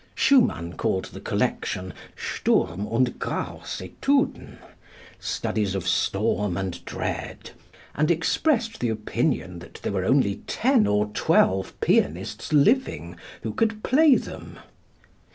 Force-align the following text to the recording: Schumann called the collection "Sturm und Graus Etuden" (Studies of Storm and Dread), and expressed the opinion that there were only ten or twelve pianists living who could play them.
Schumann 0.15 0.77
called 0.77 1.05
the 1.13 1.19
collection 1.21 1.93
"Sturm 2.15 2.87
und 2.87 3.19
Graus 3.19 3.79
Etuden" 3.81 4.57
(Studies 5.19 5.75
of 5.75 5.87
Storm 5.87 6.57
and 6.57 6.83
Dread), 6.85 7.51
and 7.93 8.09
expressed 8.09 8.79
the 8.79 8.89
opinion 8.89 9.59
that 9.59 9.75
there 9.83 9.91
were 9.93 10.05
only 10.05 10.37
ten 10.47 10.87
or 10.87 11.05
twelve 11.13 11.79
pianists 11.81 12.51
living 12.51 13.15
who 13.43 13.53
could 13.53 13.83
play 13.83 14.15
them. 14.15 14.57